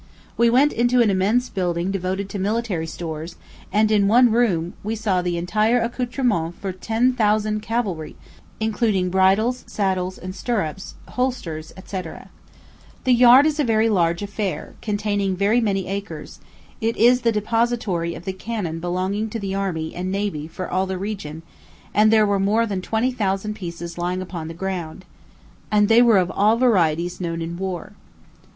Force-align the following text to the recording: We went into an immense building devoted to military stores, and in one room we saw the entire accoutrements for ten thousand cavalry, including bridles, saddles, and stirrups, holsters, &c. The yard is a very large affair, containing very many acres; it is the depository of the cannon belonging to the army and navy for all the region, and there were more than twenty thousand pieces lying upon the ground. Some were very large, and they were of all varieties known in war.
We 0.35 0.49
went 0.49 0.73
into 0.73 0.99
an 1.03 1.11
immense 1.11 1.47
building 1.47 1.91
devoted 1.91 2.27
to 2.29 2.39
military 2.39 2.87
stores, 2.87 3.35
and 3.71 3.91
in 3.91 4.07
one 4.07 4.31
room 4.31 4.73
we 4.83 4.95
saw 4.95 5.21
the 5.21 5.37
entire 5.37 5.79
accoutrements 5.79 6.57
for 6.59 6.71
ten 6.71 7.13
thousand 7.13 7.59
cavalry, 7.59 8.15
including 8.59 9.11
bridles, 9.11 9.63
saddles, 9.67 10.17
and 10.17 10.33
stirrups, 10.33 10.95
holsters, 11.09 11.71
&c. 11.85 12.01
The 13.03 13.13
yard 13.13 13.45
is 13.45 13.59
a 13.59 13.63
very 13.63 13.89
large 13.89 14.23
affair, 14.23 14.73
containing 14.81 15.35
very 15.37 15.61
many 15.61 15.85
acres; 15.85 16.39
it 16.81 16.97
is 16.97 17.21
the 17.21 17.31
depository 17.31 18.15
of 18.15 18.25
the 18.25 18.33
cannon 18.33 18.79
belonging 18.79 19.29
to 19.29 19.39
the 19.39 19.53
army 19.53 19.93
and 19.93 20.11
navy 20.11 20.47
for 20.47 20.67
all 20.67 20.87
the 20.87 20.97
region, 20.97 21.43
and 21.93 22.09
there 22.11 22.25
were 22.25 22.39
more 22.39 22.65
than 22.65 22.81
twenty 22.81 23.11
thousand 23.11 23.53
pieces 23.53 23.99
lying 23.99 24.19
upon 24.23 24.47
the 24.47 24.55
ground. 24.55 25.05
Some 25.71 25.81
were 25.83 25.83
very 25.83 25.83
large, 25.83 25.83
and 25.83 25.89
they 25.89 26.01
were 26.01 26.17
of 26.17 26.31
all 26.31 26.57
varieties 26.57 27.21
known 27.21 27.39
in 27.43 27.55
war. 27.55 27.93